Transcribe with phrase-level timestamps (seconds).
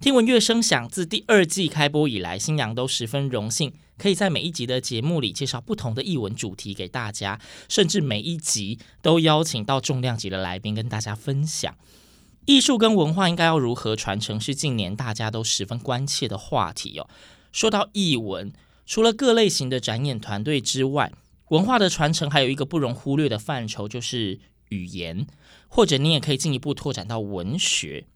[0.00, 11.76] 听闻乐声响自第二季开播以来，新娘都十分荣幸，可以在每一集的节目里介绍不同的译文主题给大家，甚至每一集都邀请到重量级的来宾跟大家分享。
[12.46, 17.06] 艺术跟文化应该要如何传承，是近年大家都十分关切的话题哦。
[17.52, 18.50] 说到译文，
[18.86, 21.12] 除了各类型的展演团队之外，
[21.50, 24.40] 文化的传承还有一个不容忽略的范畴，就是
[24.70, 25.26] 语言，
[25.68, 28.06] 或者你也可以进一步拓展到文学。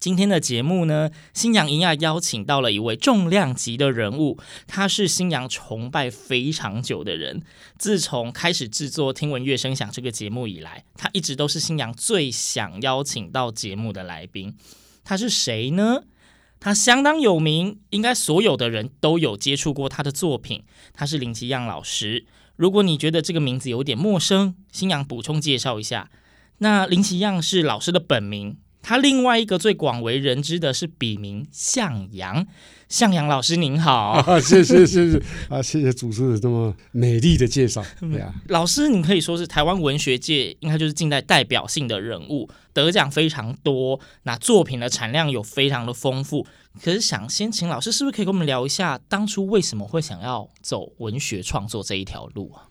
[0.00, 7.42] 今天的节目呢，新阳一样邀请到了一位重量级的人物，他是新阳崇拜非常久的人。
[7.78, 14.56] 自从开始制作《听闻乐声响》这个节目以来，他一直都是新阳最想邀请到节目的来宾。
[15.04, 16.04] 他是谁呢？
[16.58, 20.64] 他相当有名，应该所有的人都有接触过他的作品。
[20.94, 22.24] 他是林奇样老师。
[22.56, 26.10] 如果你觉得这个名字有点陌生，新阳补充介绍一下。
[26.58, 32.46] 那林奇样是老师的本名，他另外一个最广为人知的是笔名向阳。
[32.88, 37.80] 向阳老师您好， 啊，谢谢谢谢啊，谢谢主持人这么美丽的介绍。
[38.00, 46.44] 对啊，老师你可以说是台湾文学界应该就是近代代表性的人物，得奖非常多，那作品的产量有非常的丰富。
[46.82, 52.66] 可是想先请老师，是不是可以跟我们聊一下，当初为什么会想要走文学创作这一条路啊？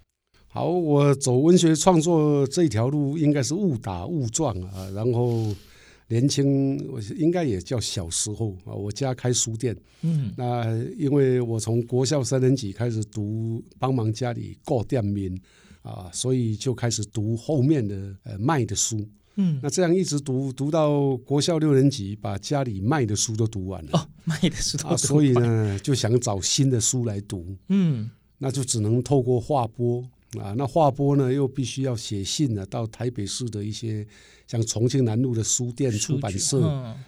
[0.49, 5.55] 好，我走文学创作这条路应该是误打误撞啊，然后。
[6.09, 8.73] 年轻，我应该也叫小时候啊。
[8.73, 15.39] 我家开书店，嗯，那因为我从国校三年级开始读，帮忙家里过店名
[15.83, 23.91] 啊，所以就开始读后面的呃卖的书，嗯，那这样一直读读到国校六年级，把家里卖的书都读完了。
[23.93, 24.95] 哦，卖的书都读完了。
[24.95, 28.09] 啊，所以呢，就想找新的书来读，嗯，
[28.39, 30.01] 那就只能透过画拨
[30.39, 34.07] 啊，那画拨呢又必须要写信呢，到台北市的一些。
[34.49, 36.59] 像重庆南路的书店出版社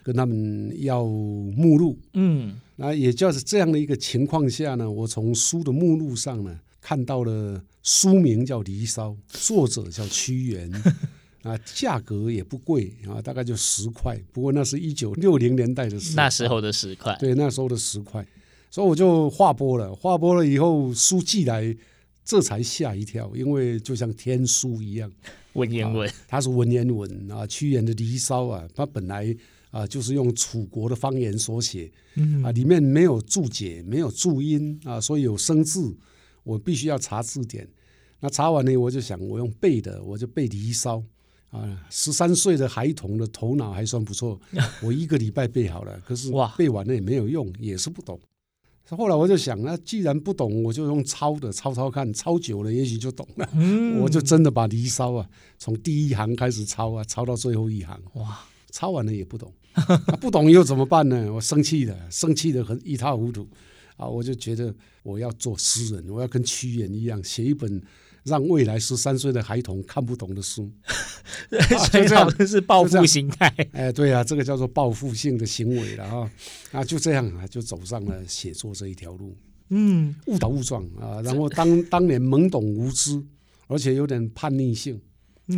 [0.04, 10.72] 跟他们要目录，嗯，那也就是这样的一个情况下呢，我从书的目录上呢看到了书名叫《离骚》，作者叫屈原，
[11.42, 18.24] 啊，价格也不贵啊，大概就十块，不过那是一九六零年代的时候，那时候的十块，对，那时候的十块，
[18.70, 21.76] 所以我就划拨了，划拨了以后书寄来，
[22.24, 25.12] 这才吓一跳，因为就像天书一样。
[25.54, 27.46] 文言文，它是文言文啊。
[27.46, 29.36] 屈原的《离骚》啊，它本来
[29.70, 31.92] 啊就是用楚国的方言所写，
[32.44, 35.94] 啊，里面没有注解，没有注音啊，所以有生字，
[36.44, 37.68] 我必须要查字典。
[38.22, 41.04] 那查完呢，我就想，我用背的，我就背《离骚》
[41.58, 41.86] 啊。
[41.90, 44.40] 十三岁的孩童的头脑还算不错，
[44.82, 46.00] 我一个礼拜背好了。
[46.06, 48.18] 可是背完了也没有用，也是不懂。
[48.90, 53.50] 后来我就想，那既然不懂，我就用抄的抄抄看，抄久了也许就懂了。
[53.54, 57.98] 嗯、我就真的把《离骚》啊，从第一行开始抄啊，抄到最后一行。
[58.16, 58.40] 哇，
[58.70, 61.32] 抄完了也不懂，啊、不懂又怎么办呢？
[61.32, 63.48] 我生气的，生气的很一塌糊涂。
[63.96, 67.82] 啊，我就觉得我要做诗人，我要跟屈原一样，写一本。
[68.24, 70.72] 让未来十三岁的孩童看不懂的书，
[71.92, 73.54] 所以这样是报复心态。
[73.72, 76.32] 哎，对啊，这个叫做报复性的行为了啊！
[76.72, 79.36] 啊，就这样啊，就走上了写作这一条路。
[79.70, 83.22] 嗯，误打误撞啊，然后当当年懵懂无知，
[83.68, 85.02] 而且有点叛逆性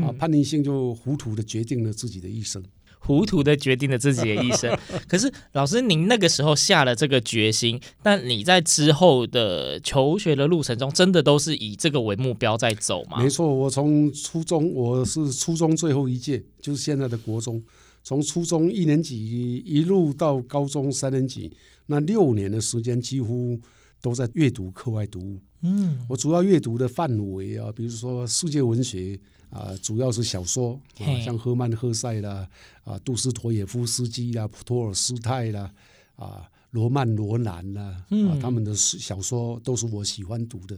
[0.02, 2.64] 啊，叛逆性就糊涂的决定了自己的一生。
[3.06, 4.74] 糊涂的决定了自己的一生。
[5.10, 13.22] 可是老师，您那个时候下了这个决心，但你在之后的求学的路程中，真的都是以这个为目标在走吗？
[13.22, 17.62] 没错，我从初中，我是初中最后一届，就是现在的国中，
[18.06, 21.52] 从初中一年级一路到高中三年级，
[21.88, 23.60] 那六年的时间几乎
[24.02, 25.42] 都在阅读课外读物。
[25.64, 29.20] 嗯，我主要阅读的范围啊，比如说世界文学。
[29.54, 32.50] 啊，主要是小说啊，像赫曼·赫塞啦，
[32.84, 35.72] 啊，杜斯妥也夫斯基啦，普托尔斯泰啦，
[36.16, 38.40] 啊，罗曼罗兰啦，啊，嗯。
[38.40, 40.76] 他们的小说都是我喜欢读的。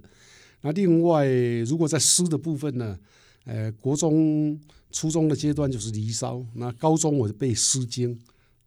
[0.59, 1.25] 那另外，
[1.65, 2.99] 如果在诗的部分呢，
[3.45, 4.59] 呃，国中、
[4.91, 8.13] 初中的阶段就是《离骚》，那高中我就背《诗经》，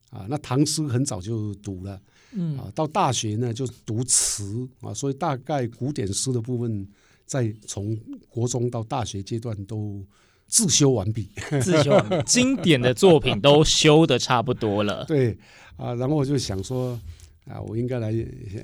[0.09, 2.01] 啊，那唐诗很早就读了，
[2.33, 2.57] 嗯。
[2.57, 6.89] 啊，到大学呢就读词啊，所以大概古典诗的部分，
[7.29, 7.97] 在从
[8.29, 10.05] 国中到大学阶段都
[10.49, 11.29] 自修完毕。
[11.63, 15.05] 自修完毕经典的作品都修的差不多了。
[15.07, 15.39] 对
[15.77, 16.99] 啊，然后我就想说
[17.47, 18.11] 啊，我应该来，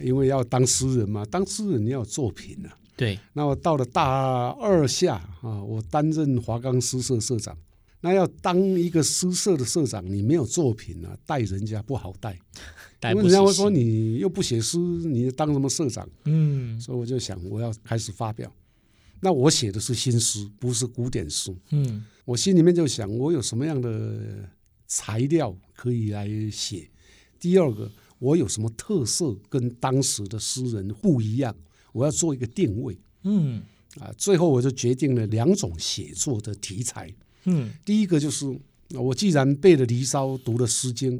[0.00, 2.74] 因为要当诗人嘛，当诗人你要有作品啊。
[2.96, 7.56] 对，那我到了大二下啊，我担任华冈诗社社长。
[8.04, 12.38] 那要当一个诗社的社长，你没有作品啊，带人家不好带。
[13.10, 16.06] 因为人家会说你又不写诗，你当什么社长？
[16.26, 18.52] 嗯，所以我就想，我要开始发表。
[19.20, 21.50] 那我写的是新诗，不是古典诗。
[21.70, 24.46] 嗯，我心里面就想，我有什么样的
[24.86, 26.90] 材料可以来写？
[27.40, 31.56] 第二个，我有什么特色跟当时的诗人不一样？
[31.92, 33.62] 我要做一个定位，嗯，
[33.98, 37.10] 啊，最后我就决定了两种写作的题材，
[37.44, 38.46] 嗯，第一个就是
[38.90, 41.18] 我既然背了《离骚》，读了《诗经》，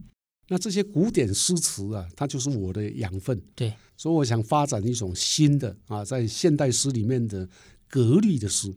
[0.49, 7.49] 那这些古典诗词啊，它就是我的养分，对，所以我想发展一种新的啊，在现代诗里面的
[7.88, 8.73] 格律的诗，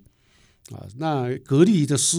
[0.72, 2.18] 啊，那格律的诗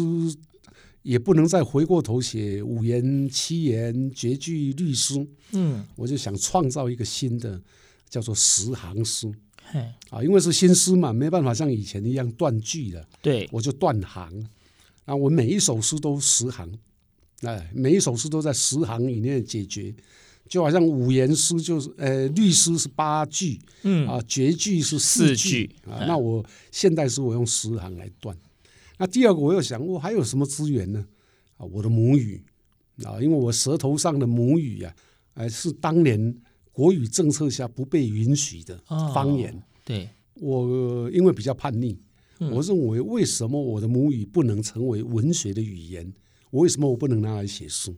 [1.02, 7.60] 也不能再回过头写五言、七言、绝句、律诗，嗯，我就想创造一个新的，
[8.08, 9.30] 叫做十行诗。
[9.70, 14.48] 嘿，啊，因为是新诗嘛，没办法像以前一样断句了，对，我就断行。
[15.08, 16.70] 啊，我每一首诗都十行，
[17.40, 19.94] 哎，每一首诗都在十行以内解决，
[20.46, 28.36] 就好像五言诗就是，呃，律诗是八句，嗯啊，绝句是四句，啊，嗯那我现代诗我用十行来断。
[28.98, 31.02] 那第二个我又想，我还有什么资源呢？
[31.56, 32.42] 啊，我的母语，
[33.04, 34.94] 啊，因为我舌头上的母语啊，
[35.34, 36.36] 哎，是当年。
[36.70, 38.80] 国语政策下不被允许的
[39.12, 41.98] 方言，哦、对我因为比较叛逆，嗯、
[42.38, 46.12] 我认为为什么我的母语不能成为文学的语言？
[46.50, 47.94] 我为什么我不能拿来写书？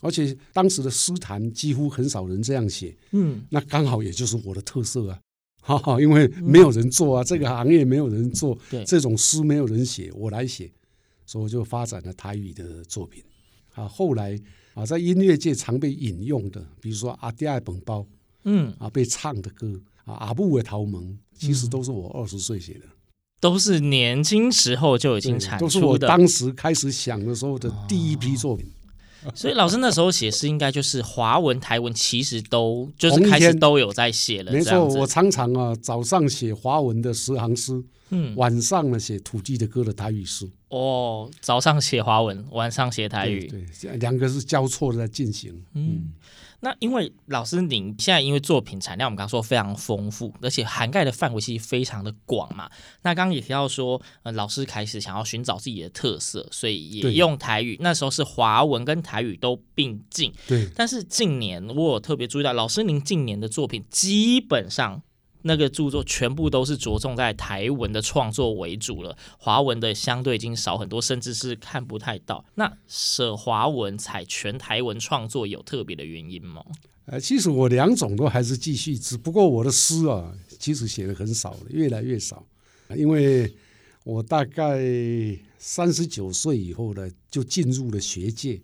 [0.00, 5.18] 而且当时的诗坛几乎很少人这样写，嗯，那刚好也就是我的特色啊，
[5.62, 8.84] 哈哈，因为没有人做啊，嗯、这个行业没有人做，对。
[8.84, 10.70] 这种诗没有人写，我来写，
[11.24, 13.22] 所以我就发展了台语的作品。
[13.72, 14.38] 啊，后来
[14.74, 18.00] 啊，在音乐界常被引用的，比如说《阿迪爱本包》。
[18.44, 18.74] 嗯。
[18.78, 22.84] 啊，被唱的歌啊，阿布的桃盟，其实都是我二十岁写的，
[23.44, 28.66] 都是年轻时候就已经产出的，都是我当时开始想的时候的第一批作品。
[29.22, 34.50] 哦、所以老师那时候写诗，应该就是华文、台文，其实都就是开始都有在写了。
[34.50, 40.48] 没错，我常常啊，早上写华文的十行诗，嗯，晚上呢写土地的歌的台语诗。
[40.70, 45.84] 哦，早上写华文，晚上写台语，对，对，两个是交错的在进行，嗯。
[45.84, 46.12] 嗯
[46.64, 52.70] 那因为老师您现在因为作品产量我们刚刚说非常丰富，而且涵盖的范围其实非常的广嘛。
[53.02, 57.76] 那刚刚也提到说，呃，老师开始想要寻找自己的特色，所以也用台语。
[57.80, 60.32] 那时候是华文跟台语都并进。
[60.48, 60.66] 对。
[60.74, 65.02] 但是近年我有特别注意到，老师您近年的作品基本上。
[65.46, 72.44] 那个著作全部都是着重在台文的创作为主了，华文的相对已经少很多，甚至是看不太到。
[72.54, 76.64] 那舍华文采全台文创作有特别的原因吗？
[77.06, 82.44] 呃，其实我两种都还是继续，只不过我的诗啊，其实写的很少了，越来越少。
[82.96, 83.54] 因为
[84.04, 84.80] 我大概
[85.58, 88.58] 三十九岁以后呢，就进入了学界，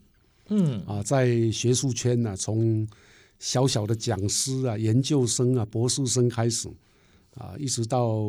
[0.49, 2.89] 嗯啊，在学术圈呢、啊，从
[3.41, 6.69] 小小的讲师啊，研究生啊，博士生开始，
[7.35, 8.23] 啊，一直到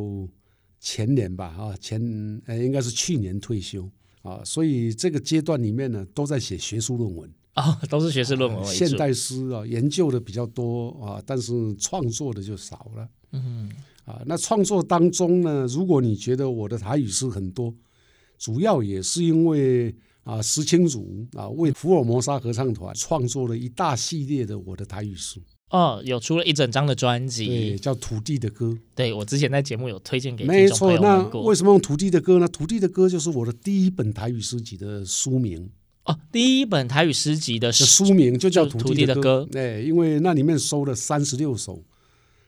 [0.80, 3.88] 前年吧，啊，前呃应该是去年退休
[4.22, 13.10] 啊，所以这个阶段里面呢，都在写学术论文啊、哦，都是学术论文现代诗啊，研究的比较多啊，但是创作的就少了。
[13.34, 13.70] 嗯，
[14.06, 17.74] 啊，那创作当中呢，如果你觉得我的台语诗很多，
[18.38, 19.94] 主要也是因为。
[20.24, 28.68] 啊，石青儒啊，为福尔摩沙合唱团创作了一大系列的我的台语书哦，有出了一整张的专辑，对，叫《土地的歌》。
[28.94, 32.48] 对，我之前在节目有推荐给没错，那为什么用《土地的歌》呢？
[32.52, 35.70] 《土地的歌》就是我的第一本台语诗集的书名
[36.04, 39.48] 哦，第一本台语诗集的书名就叫《土地的歌》。
[39.58, 41.84] 哎，因为那里面收了三十六首，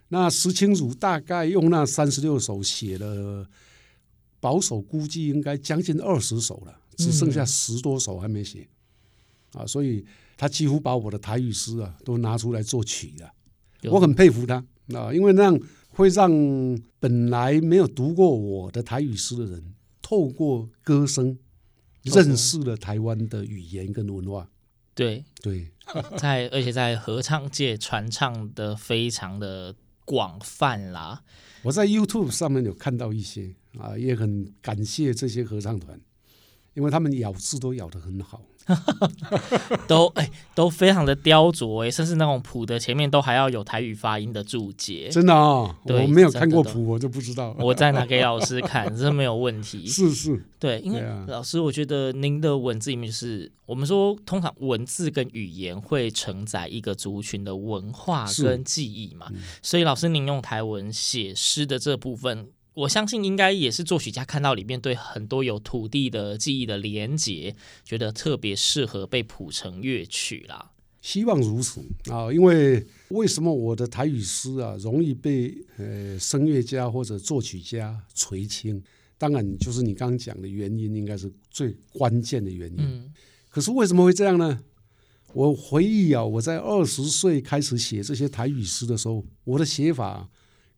[0.10, 3.48] 那石青儒大概用那三十六首写了，
[4.40, 6.76] 保守估计应该将近二十首了。
[6.98, 8.68] 只剩下十多首还没写，
[9.54, 10.06] 嗯、啊，所以
[10.38, 13.34] 他几乎把我的台语诗啊都拿出来做曲了。
[13.92, 14.56] 我很佩服他
[14.94, 15.60] 啊，因为那样
[15.90, 16.32] 会让
[17.00, 21.38] 本来没有读过我的台语诗的人，透过歌声
[22.02, 24.50] 认识了台湾的语言跟文化。
[24.96, 25.72] 对对，
[26.18, 31.24] 在而且在合唱界传唱的非常的广泛啦。
[31.64, 36.00] 我在 YouTube 上面有看到一些啊，也很感谢这些合唱团，
[36.74, 38.42] 因为他们咬字都咬得很好。
[39.90, 45.10] 都哎、欸，都非常的雕琢哎，甚至那种谱的前面都还要有台语发音的注解。
[45.10, 47.54] 真的啊、哦，我没有看过谱，我就不知道。
[47.60, 49.86] 我再拿给老师看，这没有问题。
[49.92, 59.30] 是是，对，因为老师，我觉得您的文字里面就是我们说，通常文字跟语言会承载一个族群的文化跟记忆嘛，
[59.62, 62.48] 所以老师您用台文写诗的这部分。
[62.74, 70.72] 我相信应该也是作曲家看到里面对很多有土地的记忆的连结，觉得特别适合被谱成乐曲啦。
[71.02, 78.82] 希望如此啊，因为为什么我的台语诗啊容易被呃声乐家或者作曲家垂青？
[79.18, 82.78] 当然就是你刚刚讲的原因，应该是最关键的原因。
[82.80, 83.14] 嗯。
[83.50, 84.62] 可是为什么会这样呢？
[85.34, 90.30] 我回忆啊，我在二十岁开始写这些台语诗的时候，我的写法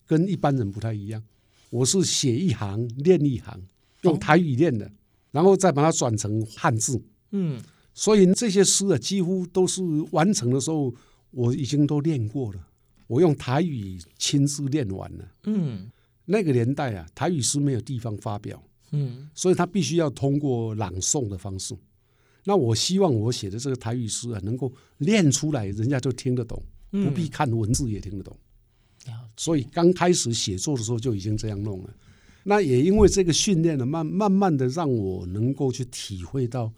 [0.06, 1.24] 跟一般人不太一样。
[1.70, 3.62] 我是写一行练一行，
[4.02, 4.90] 用台语练的，
[5.32, 7.02] 然后再把它转成汉字。
[7.32, 7.62] 嗯，
[7.94, 9.82] 所以这些诗啊，几乎都是
[10.12, 10.94] 完成的时候，
[11.32, 12.68] 我已经都练过了。
[13.08, 15.32] 我用台语亲自练完了。
[15.44, 15.90] 嗯，
[16.26, 18.64] 那个年代啊，台语诗没有地方发表。
[18.92, 21.76] 嗯，所以他必须要通过朗诵的方式。
[22.46, 28.38] 那我希望我写的这个台语诗啊，能够练出来，人家就听得懂，不必看文字也听得懂。
[29.38, 31.94] 所以刚开始写作的时候就已经这样弄了，
[32.44, 36.72] 那也因为这个训练呢，慢慢慢的让我能够去体会到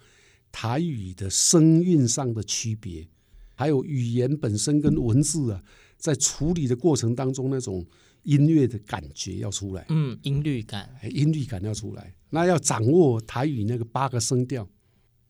[0.52, 3.08] 台语的声韵上的区别，
[3.54, 5.64] 还有语言本身跟文字啊，
[5.98, 7.86] 在处理的过程当中那种
[8.24, 14.68] 音乐的感觉要出来，嗯，音律感，音律感要出来，那要掌握台语那个八个声调，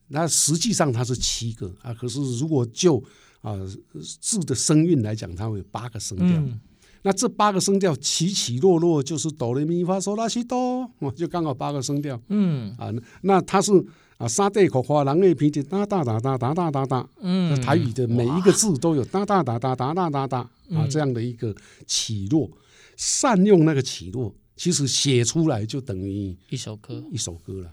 [0.08, 3.04] 那实际上它是七个啊，可是如果就
[3.42, 3.54] 啊
[4.22, 6.28] 字的声韵来讲，它会有八个声调。
[6.28, 6.60] 嗯
[7.08, 12.20] 那这八个声调起起落落就是哆来咪发嗦拉西哆，就刚好八个声调。
[12.28, 13.72] 嗯啊，那它是
[14.18, 17.10] 啊，沙地口花狼的鼻子哒哒哒哒哒哒哒哒。
[17.22, 20.40] 嗯，台语的每一个字都有哒哒哒哒哒哒哒哒
[20.72, 22.50] 啊这样的一个起落，
[22.98, 27.72] 善用那个起落，其实写出来就等于一首歌，一首歌了。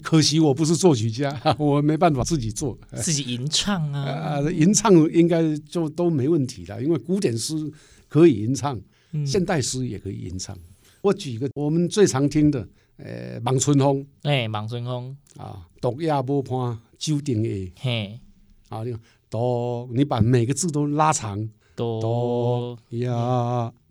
[0.00, 7.72] 可惜我不是作曲家， 我没办法自己做，自己吟唱啊，啊，吟唱应该就都没问题了，因为古典诗。
[8.08, 8.80] 可以吟唱，
[9.24, 10.54] 现代诗也可以吟唱。
[10.56, 10.62] 嗯、
[11.02, 14.06] 我举一个我们最常听的，呃，望春风。
[14.22, 17.72] 哎，望春风啊，独夜无伴酒定下。
[17.80, 18.20] 嘿，
[18.68, 21.48] 啊，你看，独，你把每个字都拉长。
[21.76, 23.10] 独夜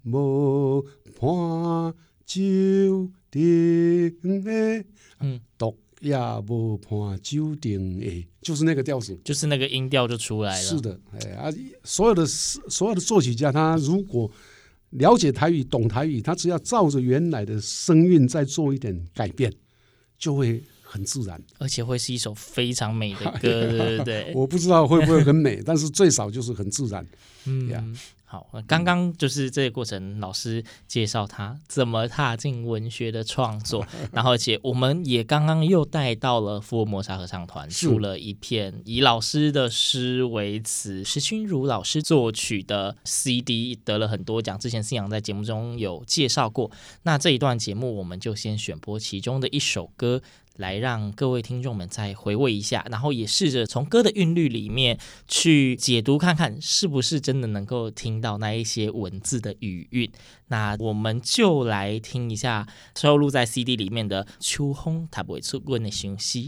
[0.05, 0.81] 无
[1.19, 1.93] 伴
[2.25, 4.85] 酒定下。
[5.19, 10.61] 嗯，独夜无伴酒亭下，就是那个调子，就是那个音调就出来了。
[10.61, 11.51] 是的，哎啊，
[11.83, 14.29] 所有的所有的作曲家，他如果
[14.91, 19.51] 了解台语、懂台语，他只要照着原来的声韵再做一点改变，
[20.17, 24.31] 就会很自然，而且会是一首非常美的歌，对不对？
[24.35, 27.05] 我不知道会不会很美，但是最少就是很自然。
[27.45, 27.69] 嗯。
[27.69, 27.97] Yeah.
[28.27, 44.57] 好，刚刚就是这个过程，老师介绍他怎么踏进文学的创作， 然后而且我们也刚刚又带到了福尔摩沙合唱团出了一片以老师的诗为词，石君如老师作曲的 CD，得了很多奖。
[44.57, 46.71] 之前信仰在节目中有介绍过，
[47.03, 50.21] 那这一段节目我们就先选播其中的一首歌。
[50.57, 54.97] 来让各位听众们再回味一下，然后也试着从歌的韵律里面
[55.27, 60.11] 去解读看看，是不是真的能够听到那一些文字的语韵。
[60.47, 66.39] 那我们就来听一下收录在 CD 里面的《秋风它不会出阮的相思》。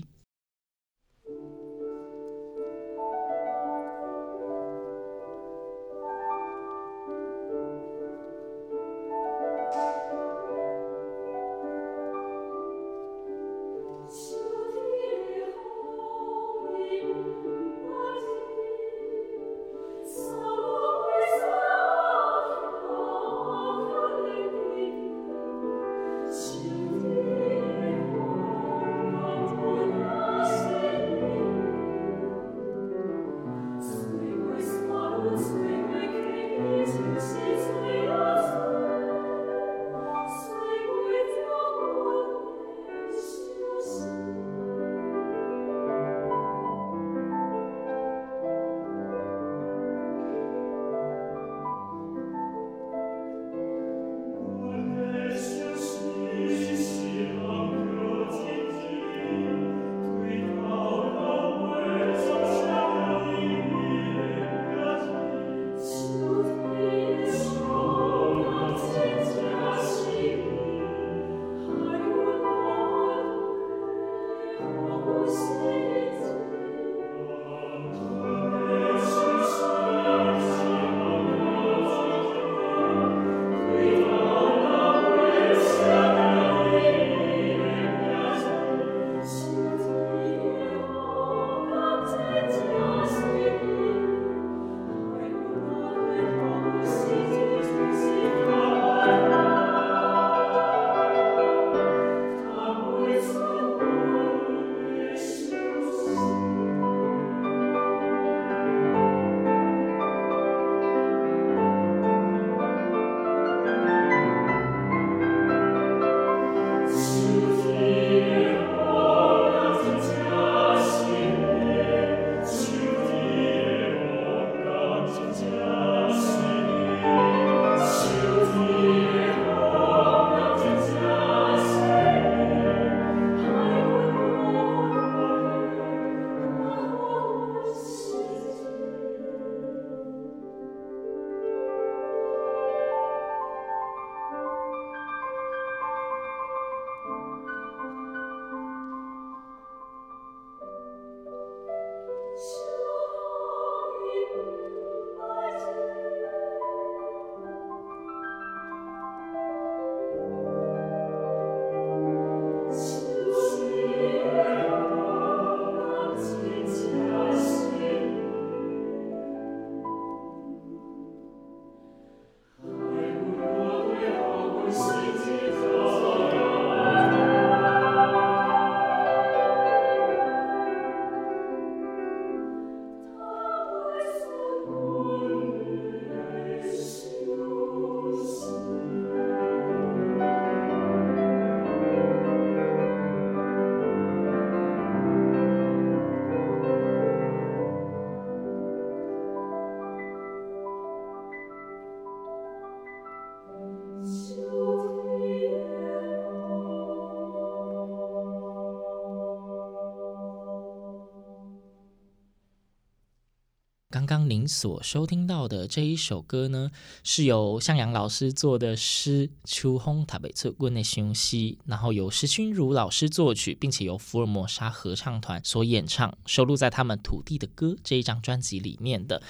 [214.29, 216.69] 您所收听到的这一首歌呢，
[217.03, 229.21] 是由向阳老师做的诗《秋风台北侧温的雄西》，然后由石君如老师作曲，并且由福尔摩沙合唱团所演唱，收录在他们《土地的歌》这一张专辑里面的。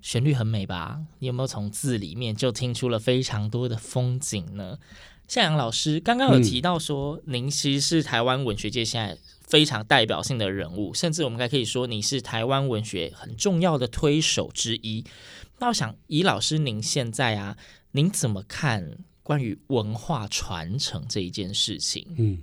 [0.00, 1.00] 旋律很美吧？
[1.18, 4.78] 你有没有从字里面就听出了非常多的风景呢？
[5.26, 15.04] 向阳老师刚刚有提到说，您其实是台湾文学界现在非常代表性的人物，甚至我们还可以说你是台湾文学很重要的推手之一。
[15.58, 17.56] 那我想，以老师您现在啊，
[17.92, 22.06] 您怎么看关于文化传承这一件事情？
[22.16, 22.38] 嗯，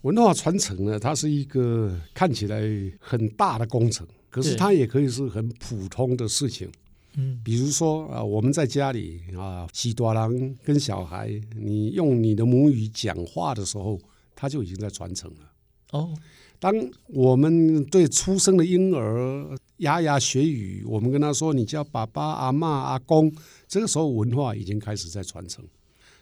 [0.00, 2.62] 文化传承呢，它是一个看起来
[2.98, 6.70] 很大的工程，可是它也可以是很普通的事情。
[7.16, 10.32] 嗯，比如说啊，我们在家里啊，喜多郎
[10.64, 14.00] 跟小孩，你用你的母语讲话的时候，
[14.34, 15.49] 他就已经在传承了。
[15.92, 16.14] 哦，
[16.58, 16.72] 当
[17.06, 23.32] 我们对出生的婴儿牙牙学语，我们跟他说，你叫爸爸、阿嬷、阿公，
[23.66, 25.64] 这个时候文化已经开始在传承。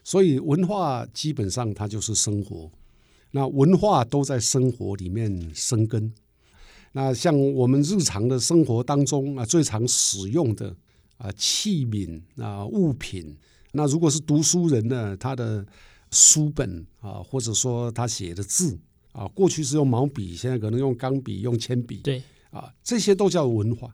[0.04, 2.70] 所以文化基本上它就是生活，
[3.32, 6.10] 那文化都在生活里面生根。
[6.92, 10.74] 那像我们日常的生活当中啊，最常使用的
[11.18, 13.36] 啊器皿啊物品，
[13.72, 15.66] 那如果是读书人呢，他的
[16.10, 18.78] 书本啊，或者说他写的字
[19.18, 23.92] 啊，过去是用毛笔，现在可能用钢笔、用铅笔，对啊，这些都叫文化。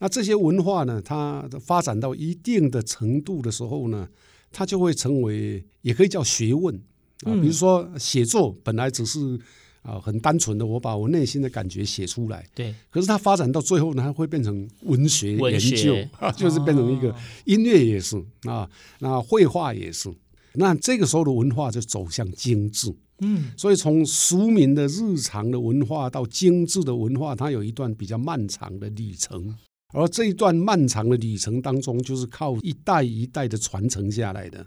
[0.00, 4.08] 那这些文化呢，它发展到一定的程度的时候呢，
[4.50, 6.74] 它就会成为，也可以叫学问
[7.22, 7.32] 啊。
[7.40, 9.38] 比如说写作本来只是。
[9.84, 12.42] 啊，很单纯的，我把我内心的感觉写出来。
[12.54, 15.94] 对，可是它发展到最后呢，它会变成文学研究，
[16.34, 18.66] 就是变成一个音乐也是啊，
[19.00, 20.10] 那绘画也是。
[20.54, 22.90] 那这个时候的文化就走向精致。
[23.20, 29.56] 嗯，所以从俗民的日常的文化到精致的文化，它有一段比较漫长的旅程。
[29.92, 34.66] 而这一段漫长的旅程当中，就是靠一代一代的传承下来的。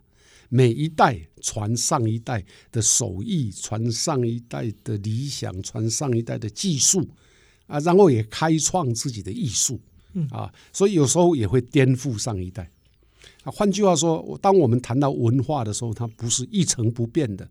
[0.50, 7.06] 每一代传上一代的手艺，传上一代的理想，传上一代的技术
[7.66, 9.78] 啊，然后也开创自己的艺术
[10.32, 12.72] 啊，所以有时候也会颠覆上一代。
[13.44, 17.46] 啊，换句话说，当我们谈到文化的时候，它不是一成不变的，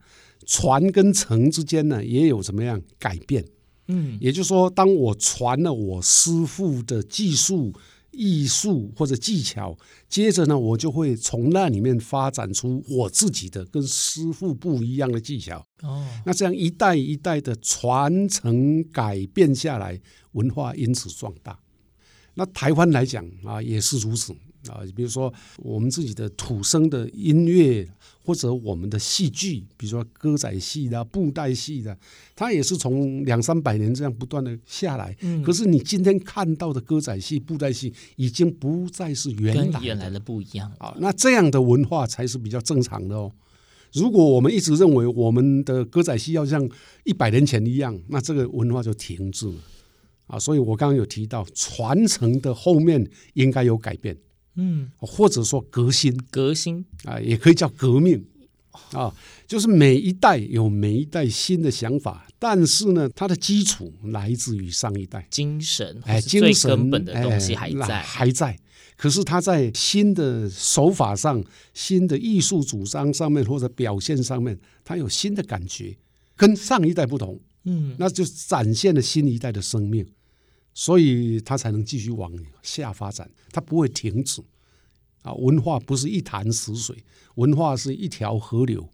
[0.47, 3.45] 传跟承之间呢，也有怎么样改变？
[3.89, 7.75] 嗯，也就是说，当我传了我师傅的技术。
[8.19, 9.77] 艺术或者技巧，
[10.09, 15.63] 接着呢，我就会从那里面发展出我自己的跟师傅不一样的技巧。
[15.83, 20.01] 哦，那这样一代一代的传承改变下来，
[20.33, 21.59] 文化因此壮大。
[22.33, 24.35] 那台湾来讲啊，也是如此。
[24.73, 27.87] 啊，比如说我们自己的土生的音乐，
[28.25, 31.97] 或者我们的戏剧，比如说歌仔戏的、布袋戏的，
[32.35, 35.17] 它也是从两三百年这样不断的下来。
[35.21, 40.95] 嗯，可是你今天看到的歌仔戏、布袋戏，已经不再是原来原来的不一样啊。
[40.99, 43.33] 那这样的文化才是比较正常的哦。
[43.93, 46.69] 如果我们一直认为我们的歌仔戏要像
[47.05, 49.55] 一百年前一样，那这个文化就停滞了
[50.27, 50.39] 啊。
[50.39, 54.15] 所以我刚刚有提到，传承的后面应该有改变。
[54.57, 56.85] 嗯，或者说革新，革新。
[57.05, 58.25] 啊，也可以叫革命。
[58.93, 59.13] 啊，
[59.47, 65.27] 就是每一代有每一代新的想法，但是呢，它的基础来自于上一代。
[65.31, 68.57] 精神，哎，精神根本的东西还在，还在。
[68.97, 71.43] 可是它在新的手法上、
[71.73, 75.97] 新的艺术主张上面或者表现上面，它有新的感觉，
[76.37, 77.41] 跟上一代不同。
[77.65, 80.07] 嗯，那就展现了新一代的生命。
[80.79, 82.31] 所以它才能继续往
[82.63, 84.43] 下发展，它不会停止
[85.23, 85.33] 啊！
[85.33, 86.95] 文化不是一潭死水，
[87.37, 88.87] 文化是一条河流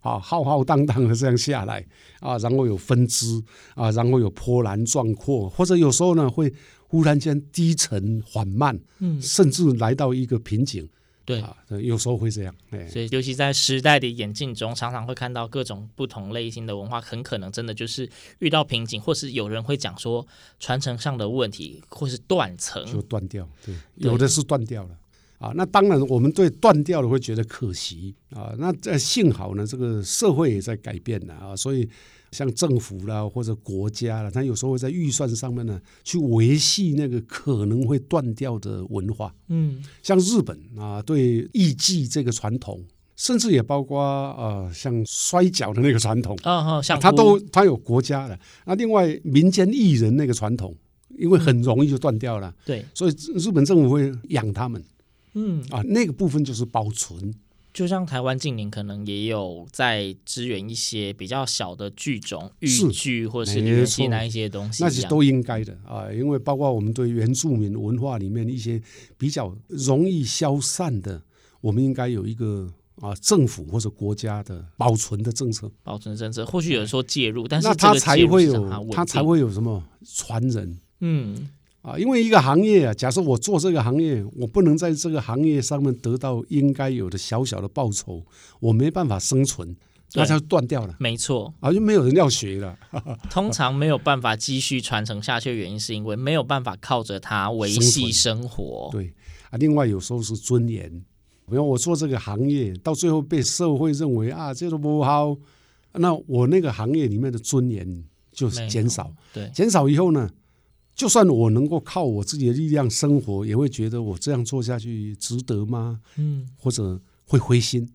[0.00, 1.86] 啊，浩浩荡荡的这样下来
[2.20, 3.42] 啊，然后有分支
[3.74, 6.50] 啊，然后有波澜壮阔，或者有时候呢会
[6.88, 10.88] 忽然间低沉缓慢，嗯，甚至来到一个瓶颈。
[11.26, 18.08] 对啊，有时候会这样，哎，所以尤其在时代的演进中，常常会看到各种不同类型的文化，很可能真的就是
[18.38, 20.24] 遇到瓶颈，或是有人会讲说
[20.60, 24.90] 传承上的问题，或是断层就断掉，对，有的是断掉了
[25.38, 25.52] 啊。
[25.56, 28.54] 那当然，我们对断掉了会觉得可惜啊。
[28.56, 31.88] 那这幸好呢，这个社会也在改变了啊，所以。
[32.36, 39.34] 像政府啦，或者国家啦，他有时候会在预算上面呢，去维系那个可能会断掉的文化。
[39.48, 42.84] 嗯，像日本啊，对艺伎这个传统，
[43.16, 48.38] 甚至也包括呃，像摔跤的那个传统啊，像他都他有国家的。
[48.66, 50.76] 那另外民间艺人那个传统，
[51.16, 54.84] 因为很容易就断掉了，对，所以日本政府会养他们。
[55.32, 57.32] 嗯，啊，那个部分就是保存。
[57.76, 68.80] 就像台湾近年可能也有在支援一些比较小的剧种，豫剧或者是连戏那一些东西，那是都应该的啊，因为包括我们对原住民文化里面一些
[69.18, 71.22] 比较容易消散的，
[71.60, 72.66] 我们应该有一个
[73.02, 81.50] 啊政府或者国家的保存的政策，保存政策，或许有人说介入，但是那他才会有他才会有什么传人，嗯。
[81.86, 88.24] 啊，因为一个行业啊，假设我做这个行业，我不能在这个行业上面得到应该有的小小的报酬，
[88.58, 89.76] 我没办法生存，
[90.14, 90.96] 那就断掉了。
[90.98, 92.76] 没错，啊，就没有人要学了。
[93.30, 98.88] 通常没有办法继续传承下去的原因，是因为没有办法靠着它维系生活。
[98.90, 99.14] 对
[99.50, 100.90] 啊，另外有时候是尊严，
[101.48, 105.36] 比如我做这个行业，到最后被社会认为啊，这个不好，
[105.92, 109.12] 那我那个行业里面的尊严就减少。
[109.32, 110.28] 对，减少以后呢？
[110.96, 116.00] 就算我能够靠我自己的力量生活，也会觉得我这样做下去值得吗？
[116.16, 117.86] 嗯，或者会灰心。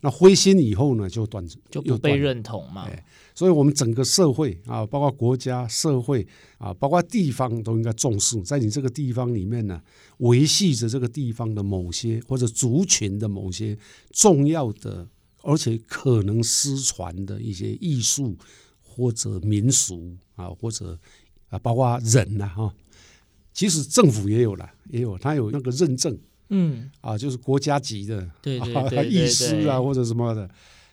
[0.00, 2.88] 那灰心以后呢，就断，就不被认同嘛。
[3.34, 9.82] 所以，我们整个社会啊，包括国家、社会啊，包括地方，都应该重视，在你这个地方里面呢，
[10.18, 13.76] 维系着这个地方的某些或者族群的某些
[14.12, 15.06] 重要的，
[15.42, 18.36] 而且可能失传的一些艺术
[18.80, 20.98] 或者民俗啊，或者。
[21.48, 22.74] 啊，包括人呐，哈，
[23.52, 30.48] 其实政府也有了，也有，他有那个认证，嗯，啊，就是国家级的，对对对，医师啊，或者什么的，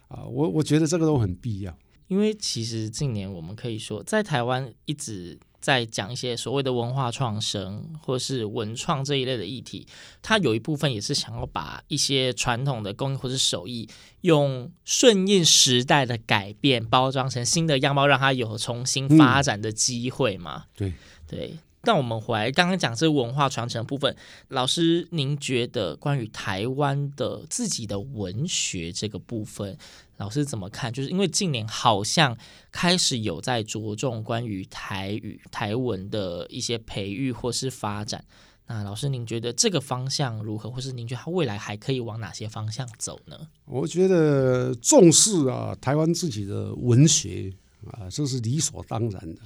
[0.07, 1.77] 啊，我我觉得这个都很必要。
[2.07, 9.87] 因为其实近年我们可以说，在台湾一直在讲一些所谓的文化创生或是文创这一类的议题，
[10.21, 13.87] 它有一部分也是想要把一些传统的工艺或是手艺，
[14.21, 20.65] 用顺应时代的改变，包装成新的样貌，让它有重新发展的机会嘛。
[20.65, 20.93] 嗯、对
[21.25, 21.57] 对。
[21.85, 24.15] 但我们回来刚刚讲这文化传承的部分，
[24.47, 29.77] 老师您觉得关于台湾的自己的文学这个部分，
[30.17, 30.93] 老师怎么看？
[30.93, 32.37] 就是因为近年好像
[32.71, 38.23] 开始有在着重关于台语、台文的一些培育或是发展。
[38.67, 40.71] 那老师您觉得这个方向如何？
[40.71, 43.37] 或是您觉得它未来还可以往哪些方向走呢？
[43.65, 47.51] 我觉得重视啊，台湾自己的文学
[47.91, 49.41] 啊，这是理所当然的。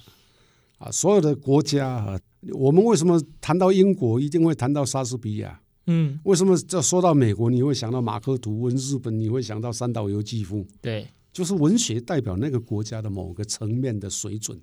[0.78, 2.20] 啊，所有的国家啊，
[2.54, 5.60] 我们为什么谈到英国一定会谈到莎士比亚？
[5.88, 8.76] 嗯，为什么这说到美国你会想到马克吐温？
[8.76, 10.66] 日本你会想到三岛由纪夫？
[10.82, 14.60] 对，就是文学代表那个国家的某个层面的水准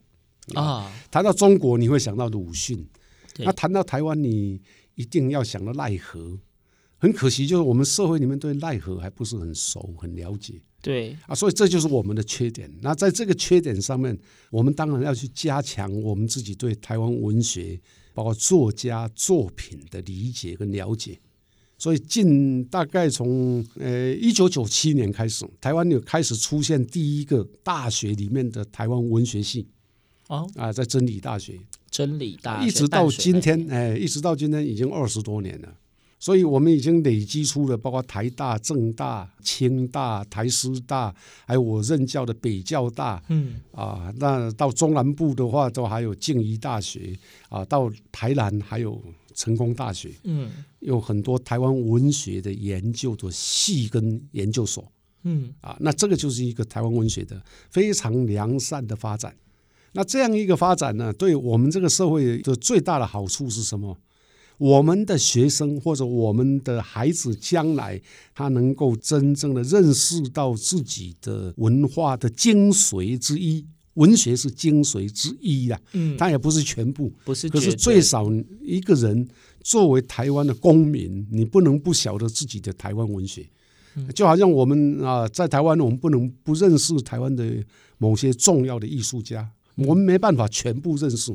[0.55, 0.93] 啊。
[1.11, 2.87] 谈到中国你会想到鲁迅，
[3.39, 4.61] 那谈到台湾你
[4.95, 6.39] 一定要想到奈何。
[6.99, 10.55] 很可惜，就是我们社会里面对奈何还不是很熟、很了解。
[10.81, 12.71] 对啊，所以这就是我们的缺点。
[12.81, 14.17] 那在这个缺点上面，
[14.51, 17.79] 我们当然要去加强我们自己对台湾文学，
[18.15, 21.21] 包括作家作品的理解跟了解。
[21.77, 29.67] 所以近大概从呃一九九七年开始，台湾有开始出现第一个大学里面的台湾文学系。
[30.29, 35.77] 哦啊，在真理大学，真理大学，一直到今天，哎，一直到今天已经二十多年了。
[36.25, 47.15] 所以，我们已经累积出了包括台大、政大、清大、台师大，还有我任教的北教大，嗯啊，那到中南部的话，都还有静宜大学
[47.51, 48.99] 啊，到台南还有
[49.35, 54.91] 成功大学，嗯，有很多台湾文学的研究的系跟研究所，
[55.25, 59.37] 嗯啊，那这个就是一个台湾文学的非常良善的发展。
[59.93, 63.99] 那这样一个发展呢，对我们这个社会的最大的好处是什么？
[64.59, 68.01] 我们的学生或者我们的孩子将来，
[68.35, 73.65] 他能够真正的认识到自己的文化的精髓之一，
[73.95, 75.81] 文学是精髓之一呀。
[75.93, 77.49] 嗯，它也不是全部，不是。
[77.49, 78.31] 可是最少
[78.63, 79.29] 一个人
[79.63, 83.47] 作为台湾的公民，你不能不晓得自己的台湾文学。
[84.13, 87.65] 就好像我们啊，在台湾，我们不能不认识台湾的
[87.99, 91.33] 某些重要的艺术家，我们没办法全部认识。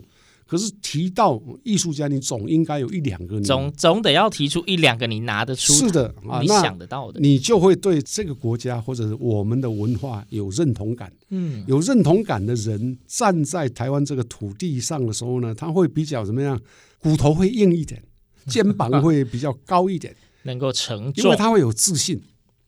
[0.49, 11.13] 可是提到艺术家，你总应该有一两个你，总总得要提出一两个你拿得出，是的啊，你想得到的，你就会对这个国家或者是我们的文化有认同感。
[11.29, 16.59] 嗯，有认同感的人站在台湾这个土地上的时候呢，他会比较怎么样？
[16.97, 18.01] 骨头会硬一点，
[18.49, 22.19] 肩膀会比较高一点，能够承重，因为他会有自信。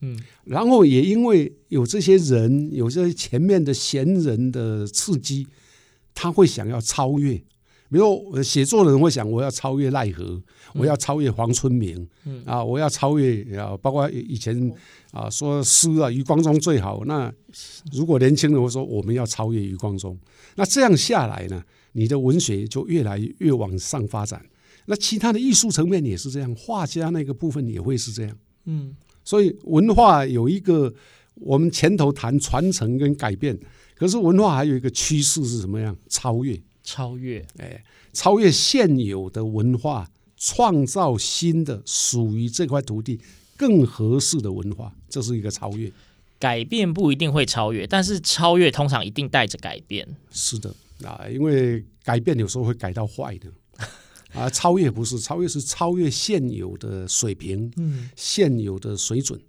[0.01, 5.47] 嗯，然后也因为有这些人，有这些前面的贤人的刺激，
[6.13, 7.41] 他会想要超越。
[7.91, 10.41] 比如写作的人会想，我要超越奈何，
[10.73, 14.73] 我要超越黄春明，嗯、啊，我要超越啊，包括以前
[15.11, 17.03] 啊说诗啊，余光中最好。
[17.05, 17.31] 那
[17.91, 20.17] 如果年轻人会说，我们要超越余光中，
[20.55, 24.41] 那这样下来呢，你的文学就越来越往上发展。
[24.85, 28.37] 那其他的艺术层面也是这样，画家那个部分也会是这样。
[28.65, 30.91] 嗯，所以文化有一个，
[31.35, 33.57] 我们前头谈传承跟改变，
[33.95, 35.95] 可是文化还有一个趋势是什么样？
[36.07, 36.59] 超越，
[36.91, 43.19] 超越，哎，超越现有的文化，创造新的属于这块土地
[43.55, 45.91] 更合适的文化，这是一个超越。
[46.37, 50.07] 改变不一定会超越，但是超越通常一定带着改变。
[50.31, 50.73] 是的
[51.03, 53.47] 啊，因为改变有时候会改到坏的。
[54.33, 59.39] 啊，超越不是超越，是超越现有的水平，嗯，现有的水准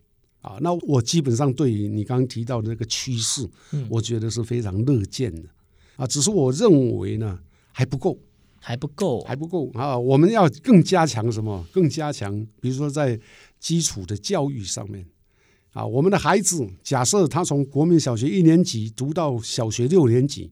[0.40, 0.58] 啊。
[0.60, 5.48] 那我基本上对于你刚刚提到的那个趋势，嗯，我觉得是非常乐见的
[6.02, 6.06] 啊。
[6.06, 7.38] 只是我认为呢，
[7.72, 8.18] 还不够，
[8.58, 9.96] 还不够，还不够啊。
[9.96, 11.64] 我们要更加强什么？
[11.72, 13.18] 更加强，比如说在
[13.60, 15.06] 基础的教育上面
[15.72, 15.86] 啊。
[15.86, 20.50] 我们的孩子，假设他从国民小学一年级读到小学六年级。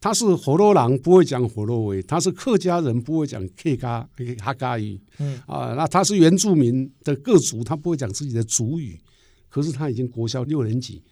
[0.00, 4.06] 他是火罗郎，不会讲火罗维；他是客家人，不会讲客家
[4.38, 5.00] 哈嘎语。
[5.18, 9.00] 嗯啊，那他是原住民的各族，他不会讲自己的族语。
[9.48, 11.02] 可是他已经国小六年级，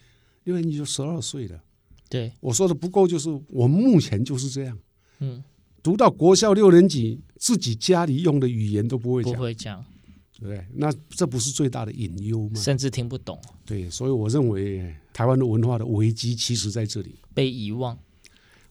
[0.44, 1.58] 六年级就十二岁了。
[2.12, 4.78] 对，我说的不够，就是我目前就是这样。
[5.20, 5.42] 嗯，
[5.82, 9.82] 读到国校六年级，自己家里用的语言都不会讲，不会讲，
[10.38, 12.60] 对，那这不是最大的隐忧吗？
[12.60, 13.40] 甚至听不懂。
[13.64, 17.98] 对，所以我认为台湾的文化的危机其实在这里，被遗忘。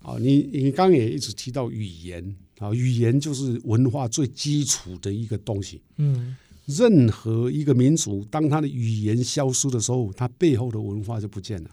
[0.04, 5.82] 啊，你你刚刚也一直提到语言啊，语言就是文化最基础的一个东西。
[5.97, 11.71] 嗯，任何一个民族，当他的语言消失的时候，他背后的文化就不见了。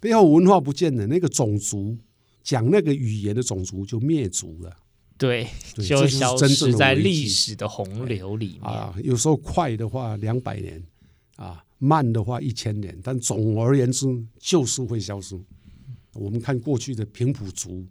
[0.00, 1.96] 背后文化不见了，那个种族
[2.42, 4.74] 讲那个语言的种族就灭族了。
[5.18, 8.62] 对，对就消失在历史的洪流里面。
[8.62, 10.82] 啊，有时候快的话两百年，
[11.36, 14.06] 啊，慢的话一千年，但总而言之
[14.38, 15.38] 就是会消失。
[16.14, 17.84] 我们看过去的平埔族，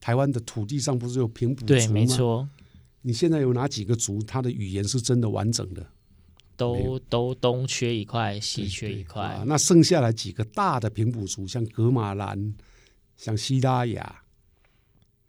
[0.00, 1.78] 台湾的土地上不是有平埔族吗？
[1.78, 2.48] 对，没错。
[3.02, 5.86] 你现在有哪几个族，他的语言是真的完整的？
[6.60, 9.22] 都都东缺一块，西缺一块。
[9.22, 12.54] 啊，那剩下来几个大的平埔族，像噶玛兰，
[13.16, 14.22] 像西拉雅，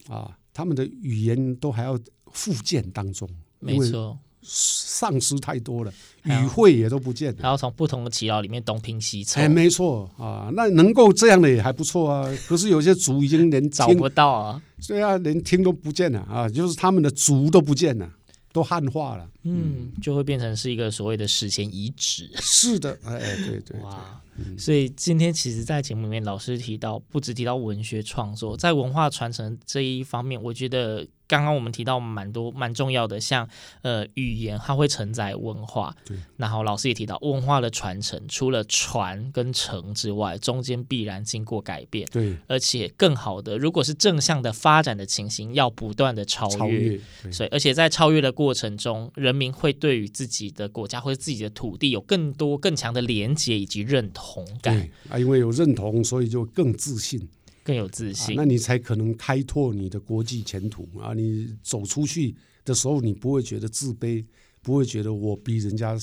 [0.07, 1.97] 啊，他们的语言都还要
[2.31, 3.29] 复建当中。
[3.59, 4.19] 没错。
[4.43, 9.39] 丧失太多了，语汇也都不见了，还要从不同的耆老里面东拼西凑。
[9.39, 12.27] 哎，没错啊，那能够这样的也还不错啊。
[12.47, 18.11] 可是有些族已经连找不到啊，对啊，连听都不见了啊，就是他们的族都不见了，
[18.53, 22.29] 都汉化了，嗯，就会变成是一个所谓的史前遗址。
[22.35, 23.81] 是的，哎，对对，对。
[23.81, 24.21] 哇。
[24.57, 33.47] 所以今天其实，在节目里面，老师提到不只提到文学创作，在文化传承这一方面，我觉得刚刚我们提到蛮多蛮重要的，像
[33.83, 35.95] 呃语言，它会承载文化。
[36.05, 36.17] 对。
[36.37, 42.07] 然后老师也提到文化的传承，除了传跟承之外，中间必然经过改变。
[42.11, 42.35] 对。
[42.47, 46.57] 而且更好的，如果是正向的发展的情形，要不断的超越。
[46.57, 46.99] 超越。
[47.31, 54.21] 所以，而且在超越的过程中，人民会对于自己的国家或者自己的土地有更多更强的连结以及认同。
[54.31, 57.27] 同感啊，因为有认同，所以就更自信，
[57.63, 61.13] 更有自信，啊，那你才可能开拓你的国际前途啊！
[61.13, 64.25] 你走出去的时候，你不会觉得自卑，
[64.61, 65.95] 不会觉得我比人家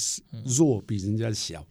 [0.45, 1.65] 弱，比人家小。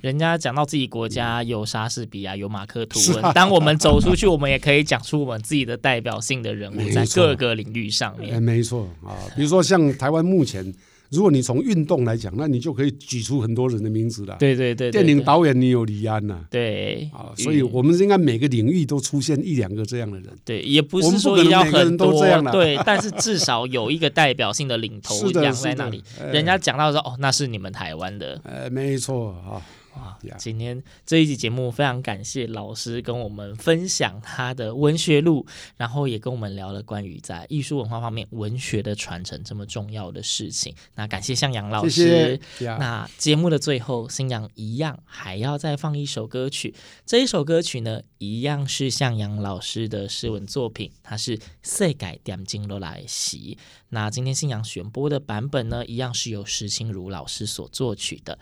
[0.00, 8.34] 人家讲到自己国家有莎士比亚，有马克吐温，啊，当我们走出去，我们也可以讲出我们自己的代表性的人物，在各个领域上面。
[8.34, 10.74] 哎，没错啊，比如说像台湾目前。
[11.10, 14.36] 如果你从运动来讲，那你就可以举出很多人的名字了。
[14.38, 16.44] 对对对，对，电影导演你有李安呐。
[16.50, 20.28] 对啊，所以我们应该每个领域都出现一两个这样的人。
[20.44, 22.12] 对，也不是说一定要很多。
[22.52, 26.02] 对，但是至少有一个代表性的领头 羊在那里。
[26.32, 28.40] 人家讲到说，哦，那是你们台湾的。
[28.44, 29.60] 呃，没错啊。
[30.00, 40.74] 哇，今天这一集节目非常感谢老师跟我们分享他的文学路，然后也跟我们聊了关于在艺术文化方面文学的传承这么重要的事情。
[40.94, 41.90] 那感谢向阳老师。
[41.90, 42.76] 谢谢。
[42.76, 46.74] 那节目的最后，新阳一样还要再放一首歌曲。
[47.04, 53.58] 这一首歌曲呢，一样是向阳老师的诗文作品，它是《世改点金罗来袭》。
[53.90, 58.38] 那今天新阳选播的版本呢，一样是由石清如老师所作曲的。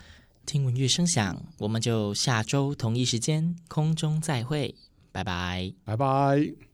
[0.49, 4.75] 听闻乐声响，我们就下周同一时间空中再会，
[5.13, 6.68] 拜拜，拜拜。